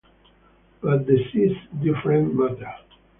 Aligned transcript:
But 0.81 1.05
the 1.05 1.23
sea's 1.31 1.55
a 1.73 1.75
different 1.83 2.33
matter. 2.33 2.73